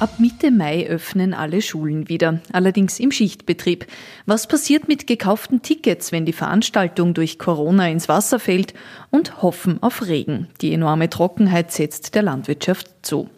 Ab 0.00 0.20
Mitte 0.20 0.52
Mai 0.52 0.86
öffnen 0.86 1.34
alle 1.34 1.60
Schulen 1.60 2.08
wieder, 2.08 2.38
allerdings 2.52 3.00
im 3.00 3.10
Schichtbetrieb. 3.10 3.84
Was 4.26 4.46
passiert 4.46 4.86
mit 4.86 5.08
gekauften 5.08 5.60
Tickets, 5.60 6.12
wenn 6.12 6.24
die 6.24 6.32
Veranstaltung 6.32 7.14
durch 7.14 7.36
Corona 7.36 7.88
ins 7.88 8.08
Wasser 8.08 8.38
fällt? 8.38 8.74
Und 9.10 9.42
hoffen 9.42 9.82
auf 9.82 10.06
Regen. 10.06 10.46
Die 10.60 10.72
enorme 10.72 11.10
Trockenheit 11.10 11.72
setzt 11.72 12.14
der 12.14 12.22
Landwirtschaft 12.22 12.86
zu. 13.02 13.28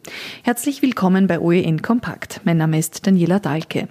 Herzlich 0.43 0.83
willkommen 0.83 1.29
bei 1.29 1.41
OEN 1.41 1.81
Kompakt. 1.81 2.43
Mein 2.45 2.59
Name 2.59 2.79
ist 2.79 3.07
Daniela 3.07 3.39
Dahlke. 3.39 3.89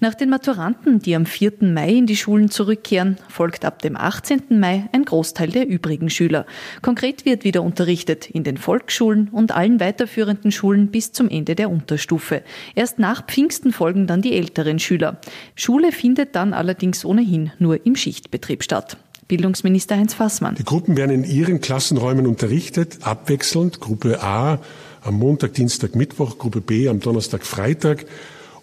Nach 0.00 0.14
den 0.14 0.30
Maturanten, 0.30 1.00
die 1.00 1.16
am 1.16 1.26
4. 1.26 1.54
Mai 1.60 1.90
in 1.90 2.06
die 2.06 2.16
Schulen 2.16 2.50
zurückkehren, 2.50 3.16
folgt 3.28 3.64
ab 3.64 3.82
dem 3.82 3.96
18. 3.96 4.42
Mai 4.50 4.88
ein 4.92 5.04
Großteil 5.04 5.48
der 5.48 5.66
übrigen 5.66 6.08
Schüler. 6.08 6.46
Konkret 6.82 7.24
wird 7.24 7.44
wieder 7.44 7.62
unterrichtet 7.62 8.30
in 8.30 8.44
den 8.44 8.58
Volksschulen 8.58 9.28
und 9.28 9.50
allen 9.52 9.80
weiterführenden 9.80 10.52
Schulen 10.52 10.88
bis 10.88 11.12
zum 11.12 11.28
Ende 11.28 11.56
der 11.56 11.70
Unterstufe. 11.70 12.42
Erst 12.76 12.98
nach 12.98 13.26
Pfingsten 13.26 13.72
folgen 13.72 14.06
dann 14.06 14.22
die 14.22 14.34
älteren 14.34 14.78
Schüler. 14.78 15.20
Schule 15.56 15.90
findet 15.90 16.36
dann 16.36 16.52
allerdings 16.52 17.04
ohnehin 17.04 17.50
nur 17.58 17.84
im 17.84 17.96
Schichtbetrieb 17.96 18.62
statt. 18.62 18.98
Bildungsminister 19.26 19.96
Heinz 19.96 20.14
Fassmann. 20.14 20.54
Die 20.54 20.64
Gruppen 20.64 20.96
werden 20.96 21.10
in 21.10 21.24
ihren 21.24 21.60
Klassenräumen 21.60 22.26
unterrichtet, 22.26 22.98
abwechselnd. 23.02 23.80
Gruppe 23.80 24.22
A 24.22 24.58
am 25.02 25.14
Montag, 25.14 25.54
Dienstag, 25.54 25.94
Mittwoch, 25.94 26.38
Gruppe 26.38 26.60
B 26.60 26.88
am 26.88 27.00
Donnerstag, 27.00 27.44
Freitag. 27.44 28.06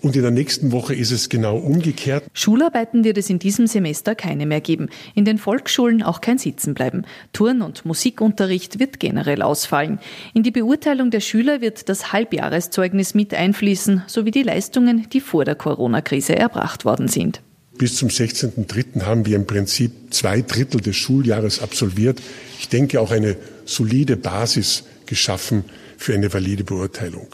Und 0.01 0.15
in 0.15 0.21
der 0.21 0.31
nächsten 0.31 0.71
Woche 0.71 0.93
ist 0.93 1.11
es 1.11 1.29
genau 1.29 1.57
umgekehrt. 1.57 2.25
Schularbeiten 2.33 3.03
wird 3.03 3.17
es 3.17 3.29
in 3.29 3.39
diesem 3.39 3.67
Semester 3.67 4.15
keine 4.15 4.45
mehr 4.45 4.61
geben. 4.61 4.89
In 5.13 5.25
den 5.25 5.37
Volksschulen 5.37 6.03
auch 6.03 6.21
kein 6.21 6.37
Sitzenbleiben. 6.37 7.05
Turn- 7.33 7.61
und 7.61 7.85
Musikunterricht 7.85 8.79
wird 8.79 8.99
generell 8.99 9.41
ausfallen. 9.41 9.99
In 10.33 10.43
die 10.43 10.51
Beurteilung 10.51 11.11
der 11.11 11.21
Schüler 11.21 11.61
wird 11.61 11.89
das 11.89 12.11
Halbjahreszeugnis 12.13 13.13
mit 13.13 13.33
einfließen, 13.33 14.03
sowie 14.07 14.31
die 14.31 14.43
Leistungen, 14.43 15.07
die 15.09 15.21
vor 15.21 15.45
der 15.45 15.55
Corona-Krise 15.55 16.35
erbracht 16.35 16.85
worden 16.85 17.07
sind. 17.07 17.41
Bis 17.77 17.95
zum 17.97 18.07
16.03. 18.07 19.01
haben 19.01 19.25
wir 19.25 19.35
im 19.35 19.45
Prinzip 19.45 19.91
zwei 20.11 20.41
Drittel 20.41 20.79
des 20.79 20.95
Schuljahres 20.95 21.61
absolviert. 21.61 22.21
Ich 22.59 22.69
denke 22.69 23.01
auch 23.01 23.11
eine 23.11 23.35
solide 23.65 24.15
Basis 24.15 24.85
geschaffen 25.05 25.65
für 25.97 26.13
eine 26.13 26.33
valide 26.33 26.63
Beurteilung. 26.63 27.27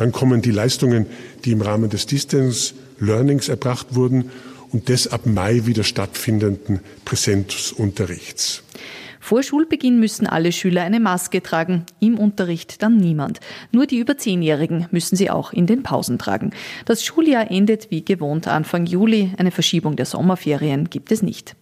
Dann 0.00 0.12
kommen 0.12 0.40
die 0.40 0.50
Leistungen, 0.50 1.04
die 1.44 1.52
im 1.52 1.60
Rahmen 1.60 1.90
des 1.90 2.06
Distance 2.06 2.72
Learnings 3.00 3.50
erbracht 3.50 3.94
wurden 3.94 4.30
und 4.72 4.88
des 4.88 5.08
ab 5.08 5.26
Mai 5.26 5.66
wieder 5.66 5.84
stattfindenden 5.84 6.80
Präsenzunterrichts. 7.04 8.62
Vor 9.20 9.42
Schulbeginn 9.42 10.00
müssen 10.00 10.26
alle 10.26 10.52
Schüler 10.52 10.84
eine 10.84 11.00
Maske 11.00 11.42
tragen, 11.42 11.84
im 12.00 12.18
Unterricht 12.18 12.82
dann 12.82 12.96
niemand. 12.96 13.40
Nur 13.72 13.84
die 13.84 13.98
über 13.98 14.16
Zehnjährigen 14.16 14.86
müssen 14.90 15.16
sie 15.16 15.28
auch 15.28 15.52
in 15.52 15.66
den 15.66 15.82
Pausen 15.82 16.18
tragen. 16.18 16.52
Das 16.86 17.04
Schuljahr 17.04 17.50
endet 17.50 17.90
wie 17.90 18.02
gewohnt 18.02 18.48
Anfang 18.48 18.86
Juli. 18.86 19.34
Eine 19.36 19.50
Verschiebung 19.50 19.96
der 19.96 20.06
Sommerferien 20.06 20.88
gibt 20.88 21.12
es 21.12 21.20
nicht. 21.20 21.56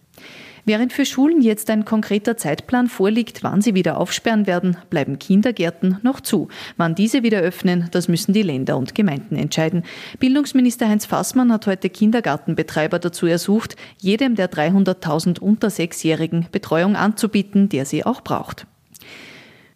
Während 0.65 0.93
für 0.93 1.05
Schulen 1.05 1.41
jetzt 1.41 1.69
ein 1.69 1.85
konkreter 1.85 2.37
Zeitplan 2.37 2.87
vorliegt, 2.87 3.43
wann 3.43 3.61
sie 3.61 3.75
wieder 3.75 3.97
aufsperren 3.97 4.47
werden, 4.47 4.77
bleiben 4.89 5.19
Kindergärten 5.19 5.97
noch 6.01 6.21
zu. 6.21 6.47
Wann 6.77 6.95
diese 6.95 7.23
wieder 7.23 7.39
öffnen, 7.39 7.87
das 7.91 8.07
müssen 8.07 8.33
die 8.33 8.43
Länder 8.43 8.77
und 8.77 8.95
Gemeinden 8.95 9.35
entscheiden. 9.35 9.83
Bildungsminister 10.19 10.87
Heinz 10.87 11.05
Fassmann 11.05 11.51
hat 11.51 11.67
heute 11.67 11.89
Kindergartenbetreiber 11.89 12.99
dazu 12.99 13.25
ersucht, 13.25 13.75
jedem 13.97 14.35
der 14.35 14.51
300.000 14.51 15.39
unter 15.39 15.69
Sechsjährigen 15.69 16.47
Betreuung 16.51 16.95
anzubieten, 16.95 17.69
der 17.69 17.85
sie 17.85 18.05
auch 18.05 18.21
braucht. 18.21 18.67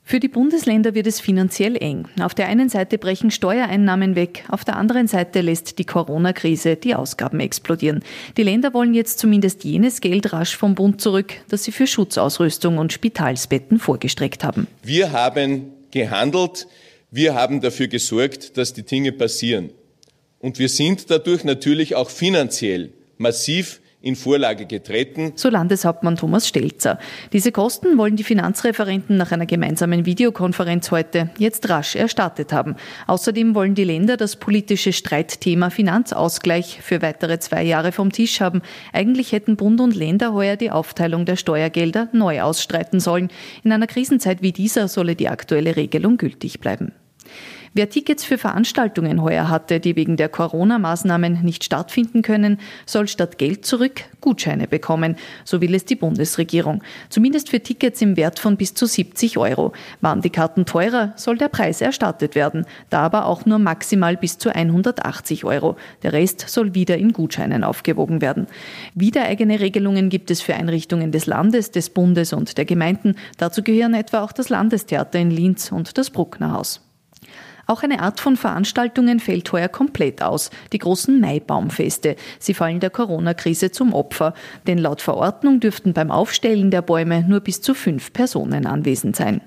Für 0.06 0.20
die 0.20 0.28
Bundesländer 0.28 0.96
wird 0.96 1.08
es 1.08 1.22
finanziell 1.22 1.78
eng. 1.78 2.08
Auf 2.22 2.34
der 2.34 2.48
einen 2.48 2.68
Seite 2.68 2.98
brechen 2.98 3.32
Steuereinnahmen 3.32 4.16
weg, 4.16 4.44
auf 4.50 4.66
der 4.66 4.76
anderen 4.76 5.08
Seite 5.08 5.40
lässt 5.40 5.80
die 5.80 5.86
Corona-Krise 5.86 6.76
die 6.76 6.94
Ausgaben 6.94 7.40
explodieren. 7.40 8.04
Die 8.36 8.44
Länder 8.44 8.74
wollen 8.74 8.94
jetzt 8.94 9.20
zumindest 9.20 9.64
jenes 9.64 10.02
Geld 10.02 10.34
rasch 10.34 10.58
vom 10.58 10.76
Bund 10.76 11.00
zurück, 11.00 11.34
das 11.48 11.64
sie 11.64 11.72
für 11.72 11.88
Schutzausrüstung 11.88 12.78
und 12.78 12.92
Spitalsbetten 12.92 13.80
vorgestreckt 13.80 14.44
haben. 14.44 14.68
Wir 14.84 15.14
haben 15.14 15.72
gehandelt, 15.92 16.68
wir 17.10 17.34
haben 17.34 17.62
dafür 17.62 17.88
gesorgt, 17.88 18.58
dass 18.58 18.74
die 18.74 18.84
Dinge 18.84 19.14
passieren. 19.14 19.70
Und 20.40 20.60
wir 20.60 20.68
sind 20.68 21.10
dadurch 21.12 21.46
natürlich 21.46 21.96
auch 21.96 22.10
finanziell 22.10 22.92
massiv 23.18 23.80
in 24.04 24.18
Vorlage 24.18 24.66
getreten. 24.66 25.32
So 25.36 25.50
Landeshauptmann 25.50 26.18
Thomas 26.18 26.48
Stelzer. 26.48 27.00
Diese 27.32 27.54
Kosten 27.54 27.98
wollen 27.98 28.18
die 28.18 28.26
Finanzreferenten 28.26 29.16
nach 29.16 29.32
einer 29.32 29.46
gemeinsamen 29.46 30.06
Videokonferenz 30.06 30.92
heute 30.92 31.30
jetzt 31.40 31.70
rasch 31.70 31.96
erstattet 31.96 32.52
haben. 32.52 32.76
Außerdem 33.08 33.56
wollen 33.56 33.76
die 33.76 33.86
Länder 33.86 34.18
das 34.18 34.36
politische 34.36 34.92
Streitthema 34.92 35.70
Finanzausgleich 35.70 36.82
für 36.82 37.02
weitere 37.02 37.40
zwei 37.40 37.64
Jahre 37.64 37.94
vom 37.94 38.12
Tisch 38.12 38.42
haben. 38.42 38.62
Eigentlich 38.92 39.32
hätten 39.32 39.56
Bund 39.56 39.80
und 39.80 39.96
Länder 39.96 40.34
heuer 40.34 40.58
die 40.58 40.70
Aufteilung 40.70 41.26
der 41.26 41.38
Steuergelder 41.38 42.10
neu 42.12 42.42
ausstreiten 42.42 43.00
sollen. 43.00 43.30
In 43.64 43.72
einer 43.72 43.88
Krisenzeit 43.88 44.42
wie 44.42 44.52
dieser 44.52 44.90
solle 44.90 45.16
die 45.16 45.30
aktuelle 45.30 45.78
Regelung 45.78 46.18
gültig 46.18 46.60
bleiben. 46.60 46.92
Wer 47.76 47.90
Tickets 47.90 48.24
für 48.24 48.38
Veranstaltungen 48.38 49.24
heuer 49.24 49.50
hatte, 49.50 49.80
die 49.80 49.96
wegen 49.96 50.16
der 50.16 50.30
Corona-Maßnahmen 50.30 51.42
nicht 51.42 51.64
stattfinden 51.64 52.22
können, 52.22 52.60
soll 52.86 53.08
statt 53.08 53.40
Geld 53.40 53.66
zurück 53.66 54.04
Gutscheine 54.22 54.68
bekommen. 54.68 55.16
So 55.44 55.60
will 55.60 55.74
es 55.74 55.84
die 55.84 55.96
Bundesregierung. 55.96 56.84
Zumindest 57.10 57.50
für 57.50 57.62
Tickets 57.62 58.00
im 58.04 58.16
Wert 58.16 58.38
von 58.38 58.58
bis 58.58 58.76
zu 58.76 58.86
70 58.86 59.40
Euro. 59.40 59.74
Waren 60.02 60.22
die 60.22 60.30
Karten 60.30 60.68
teurer, 60.68 61.14
soll 61.16 61.40
der 61.40 61.50
Preis 61.50 61.82
erstattet 61.82 62.36
werden. 62.36 62.68
Da 62.92 63.00
aber 63.00 63.26
auch 63.26 63.48
nur 63.48 63.58
maximal 63.58 64.18
bis 64.18 64.38
zu 64.38 64.54
180 64.54 65.44
Euro. 65.44 65.76
Der 66.04 66.14
Rest 66.14 66.48
soll 66.48 66.76
wieder 66.76 67.00
in 67.00 67.12
Gutscheinen 67.12 67.64
aufgewogen 67.64 68.22
werden. 68.22 68.46
Wieder 68.94 69.24
eigene 69.24 69.60
Regelungen 69.60 70.10
gibt 70.10 70.30
es 70.30 70.42
für 70.42 70.54
Einrichtungen 70.54 71.12
des 71.12 71.26
Landes, 71.26 71.72
des 71.72 71.90
Bundes 71.90 72.34
und 72.34 72.56
der 72.60 72.66
Gemeinden. 72.66 73.16
Dazu 73.40 73.64
gehören 73.64 73.96
etwa 73.96 74.22
auch 74.22 74.32
das 74.32 74.50
Landestheater 74.50 75.18
in 75.18 75.32
Linz 75.32 75.72
und 75.72 75.98
das 75.98 76.12
Brucknerhaus. 76.12 76.80
Auch 77.66 77.84
eine 77.84 78.02
Art 78.02 78.20
von 78.20 78.36
Veranstaltungen 78.36 79.20
fällt 79.20 79.52
heuer 79.52 79.70
komplett 79.70 80.22
aus, 80.22 80.50
die 80.74 80.80
großen 80.80 81.20
Maibaumfeste. 81.20 82.16
Sie 82.40 82.54
fallen 82.54 82.80
der 82.80 82.90
Corona-Krise 82.90 83.72
zum 83.72 83.94
Opfer, 83.94 84.34
denn 84.68 84.78
laut 84.78 85.02
Verordnung 85.02 85.60
dürften 85.60 85.94
beim 85.94 86.12
Aufstellen 86.12 86.72
der 86.72 86.82
Bäume 86.82 87.24
nur 87.24 87.40
bis 87.40 87.62
zu 87.62 87.74
fünf 87.74 88.12
Personen 88.12 88.66
anwesend 88.66 89.16
sein. 89.16 89.42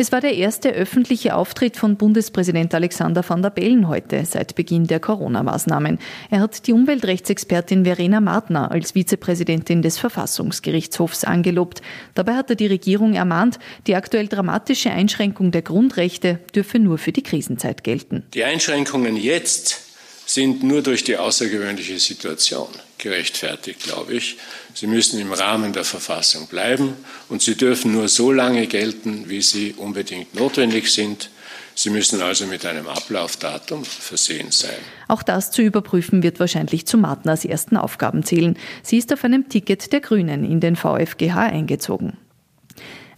Es 0.00 0.12
war 0.12 0.22
der 0.22 0.34
erste 0.34 0.70
öffentliche 0.70 1.34
Auftritt 1.34 1.76
von 1.76 1.96
Bundespräsident 1.96 2.74
Alexander 2.74 3.22
van 3.28 3.42
der 3.42 3.50
Bellen 3.50 3.86
heute 3.86 4.24
seit 4.24 4.54
Beginn 4.54 4.86
der 4.86 4.98
Corona-Maßnahmen. 4.98 5.98
Er 6.30 6.40
hat 6.40 6.66
die 6.66 6.72
Umweltrechtsexpertin 6.72 7.84
Verena 7.84 8.22
Martner 8.22 8.70
als 8.70 8.92
Vizepräsidentin 8.92 9.82
des 9.82 9.98
Verfassungsgerichtshofs 9.98 11.24
angelobt. 11.24 11.82
Dabei 12.14 12.32
hat 12.32 12.48
er 12.48 12.56
die 12.56 12.68
Regierung 12.68 13.12
ermahnt, 13.12 13.58
die 13.86 13.94
aktuell 13.94 14.26
dramatische 14.26 14.90
Einschränkung 14.90 15.50
der 15.50 15.60
Grundrechte 15.60 16.38
dürfe 16.54 16.78
nur 16.78 16.96
für 16.96 17.12
die 17.12 17.22
Krisenzeit 17.22 17.84
gelten. 17.84 18.22
Die 18.32 18.44
Einschränkungen 18.44 19.18
jetzt 19.18 19.82
sind 20.24 20.62
nur 20.62 20.80
durch 20.80 21.04
die 21.04 21.18
außergewöhnliche 21.18 21.98
Situation 21.98 22.68
gerechtfertigt, 23.00 23.82
glaube 23.82 24.14
ich. 24.14 24.36
Sie 24.74 24.86
müssen 24.86 25.18
im 25.18 25.32
Rahmen 25.32 25.72
der 25.72 25.84
Verfassung 25.84 26.46
bleiben 26.46 26.94
und 27.28 27.42
sie 27.42 27.56
dürfen 27.56 27.92
nur 27.92 28.08
so 28.08 28.30
lange 28.32 28.66
gelten, 28.66 29.28
wie 29.28 29.42
sie 29.42 29.74
unbedingt 29.76 30.34
notwendig 30.34 30.92
sind. 30.92 31.30
Sie 31.74 31.90
müssen 31.90 32.20
also 32.20 32.46
mit 32.46 32.66
einem 32.66 32.86
Ablaufdatum 32.88 33.84
versehen 33.84 34.50
sein. 34.50 34.76
Auch 35.08 35.22
das 35.22 35.50
zu 35.50 35.62
überprüfen 35.62 36.22
wird 36.22 36.38
wahrscheinlich 36.38 36.86
zu 36.86 36.98
Martners 36.98 37.44
ersten 37.44 37.76
Aufgaben 37.76 38.22
zählen. 38.22 38.58
Sie 38.82 38.98
ist 38.98 39.12
auf 39.12 39.24
einem 39.24 39.48
Ticket 39.48 39.92
der 39.92 40.00
Grünen 40.00 40.44
in 40.44 40.60
den 40.60 40.76
VfGH 40.76 41.38
eingezogen. 41.38 42.18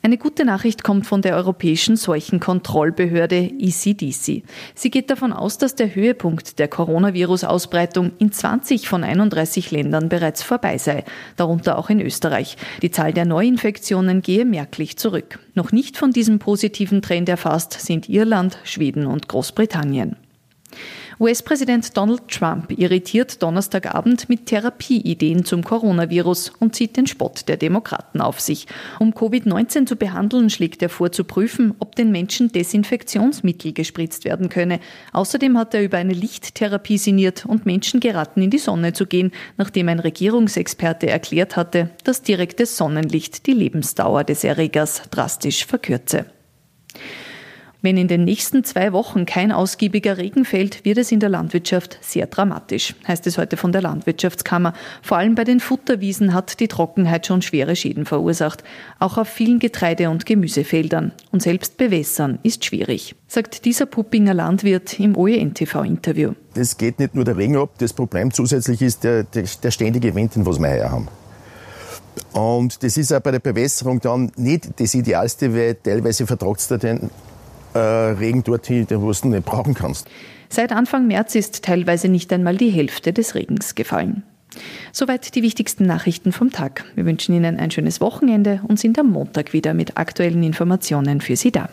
Eine 0.05 0.19
gute 0.19 0.45
Nachricht 0.45 0.83
kommt 0.83 1.07
von 1.07 1.23
der 1.23 1.37
Europäischen 1.37 1.95
Seuchenkontrollbehörde 1.95 3.53
ECDC. 3.57 4.43
Sie 4.75 4.91
geht 4.91 5.11
davon 5.11 5.33
aus, 5.33 5.59
dass 5.59 5.77
der 5.77 5.95
Höhepunkt 5.95 6.59
der 6.59 6.67
Coronavirus-Ausbreitung 6.67 8.11
in 8.19 8.33
20 8.33 8.89
von 8.89 9.05
31 9.05 9.71
Ländern 9.71 10.09
bereits 10.09 10.43
vorbei 10.43 10.77
sei, 10.79 11.05
darunter 11.37 11.79
auch 11.79 11.89
in 11.89 12.01
Österreich. 12.01 12.57
Die 12.83 12.91
Zahl 12.91 13.13
der 13.13 13.27
Neuinfektionen 13.27 14.23
gehe 14.23 14.45
merklich 14.45 14.97
zurück. 14.97 15.39
Noch 15.55 15.71
nicht 15.71 15.97
von 15.97 16.11
diesem 16.11 16.41
positiven 16.41 17.01
Trend 17.01 17.29
erfasst 17.29 17.75
sind 17.75 18.09
Irland, 18.09 18.59
Schweden 18.65 19.07
und 19.07 19.29
Großbritannien. 19.29 20.17
US-Präsident 21.23 21.97
Donald 21.97 22.27
Trump 22.27 22.77
irritiert 22.77 23.41
Donnerstagabend 23.45 24.29
mit 24.29 24.47
Therapieideen 24.47 25.45
zum 25.45 25.63
Coronavirus 25.63 26.51
und 26.59 26.75
zieht 26.75 26.97
den 26.97 27.07
Spott 27.07 27.47
der 27.47 27.57
Demokraten 27.57 28.21
auf 28.21 28.41
sich. 28.41 28.67
Um 28.99 29.13
Covid-19 29.13 29.87
zu 29.87 29.95
behandeln, 29.95 30.51
schlägt 30.51 30.83
er 30.83 30.89
vor 30.89 31.13
zu 31.13 31.23
prüfen, 31.23 31.75
ob 31.79 31.95
den 31.95 32.11
Menschen 32.11 32.51
Desinfektionsmittel 32.51 33.73
gespritzt 33.73 34.25
werden 34.25 34.49
könne. 34.49 34.81
Außerdem 35.13 35.57
hat 35.57 35.75
er 35.75 35.85
über 35.85 35.99
eine 35.99 36.13
Lichttherapie 36.13 36.99
sinniert 36.99 37.47
und 37.47 37.67
Menschen 37.67 38.01
geraten, 38.01 38.43
in 38.43 38.51
die 38.51 38.59
Sonne 38.59 38.93
zu 38.93 39.07
gehen, 39.07 39.31
nachdem 39.57 39.91
ein 39.91 40.01
Regierungsexperte 40.01 41.09
erklärt 41.09 41.55
hatte, 41.55 41.91
dass 42.03 42.23
direktes 42.23 42.77
Sonnenlicht 42.77 43.47
die 43.47 43.53
Lebensdauer 43.53 44.25
des 44.25 44.43
Erregers 44.43 45.03
drastisch 45.13 45.67
verkürze. 45.67 46.27
Wenn 47.85 47.97
in 47.97 48.07
den 48.07 48.23
nächsten 48.23 48.63
zwei 48.63 48.93
Wochen 48.93 49.27
kein 49.27 49.51
ausgiebiger 49.51 50.17
Regen 50.17 50.45
fällt, 50.45 50.85
wird 50.85 50.99
es 50.99 51.11
in 51.11 51.19
der 51.19 51.29
Landwirtschaft 51.29 51.99
sehr 52.01 52.29
dramatisch, 52.29 52.95
heißt 53.09 53.27
es 53.27 53.39
heute 53.39 53.57
von 53.57 53.73
der 53.73 53.83
Landwirtschaftskammer. 53.83 54.73
Vor 55.03 55.17
allem 55.17 55.35
bei 55.35 55.43
den 55.43 55.59
Futterwiesen 55.59 56.33
hat 56.33 56.61
die 56.61 56.69
Trockenheit 56.69 57.27
schon 57.27 57.43
schwere 57.43 57.75
Schäden 57.75 58.05
verursacht. 58.05 58.63
Auch 59.01 59.19
auf 59.19 59.27
vielen 59.27 59.59
Getreide- 59.59 60.11
und 60.11 60.27
Gemüsefeldern. 60.27 61.11
Und 61.33 61.43
selbst 61.43 61.77
bewässern 61.77 62.39
ist 62.45 62.65
schwierig, 62.65 63.17
sagt 63.27 63.65
dieser 63.65 63.87
Puppinger 63.87 64.33
Landwirt 64.33 65.01
im 65.01 65.17
OEN-TV-Interview. 65.17 66.35
Es 66.55 66.79
geht 66.79 67.01
nicht 67.01 67.17
nur 67.17 67.25
der 67.25 67.37
Regen 67.37 67.57
ab, 67.57 67.71
das 67.79 67.93
Problem 67.93 68.33
zusätzlich 68.33 68.81
ist 68.81 69.03
der, 69.03 69.25
der, 69.25 69.43
der 69.61 69.71
ständige 69.73 70.15
Wind, 70.15 70.37
den 70.37 70.47
wir 70.47 70.57
heuer 70.57 70.89
haben. 70.89 71.09
Und 72.33 72.85
das 72.85 72.97
ist 72.97 73.13
auch 73.13 73.21
bei 73.21 73.33
der 73.33 73.41
Bewässerung 73.41 73.99
dann 73.99 74.31
nicht 74.37 74.69
das 74.79 74.95
Idealste, 74.95 75.53
weil 75.53 75.75
teilweise 75.75 76.29
vertragt 76.29 76.61
es 76.61 76.69
den 76.69 77.11
äh, 77.75 77.79
Regen 77.79 78.45
dorthin, 78.45 78.87
den 78.87 79.01
du 79.01 79.29
nicht 79.29 79.45
brauchen 79.45 79.75
kannst. 79.75 80.09
Seit 80.49 80.73
Anfang 80.73 81.07
März 81.07 81.35
ist 81.35 81.65
teilweise 81.65 82.09
nicht 82.09 82.33
einmal 82.33 82.57
die 82.57 82.71
Hälfte 82.71 83.13
des 83.13 83.35
Regens 83.35 83.75
gefallen. 83.75 84.23
Soweit 84.93 85.35
die 85.35 85.43
wichtigsten 85.43 85.87
Nachrichten 85.87 86.33
vom 86.33 86.51
Tag. 86.51 86.85
Wir 86.95 87.07
wünschen 87.07 87.35
Ihnen 87.35 87.59
ein 87.59 87.71
schönes 87.71 88.01
Wochenende 88.03 88.61
und 88.69 88.79
sind 88.79 88.99
am 88.99 89.11
Montag 89.11 89.55
wieder 89.55 89.73
mit 89.73 89.97
aktuellen 89.97 90.43
Informationen 90.43 91.23
für 91.23 91.37
Sie 91.37 91.53
da. 91.53 91.71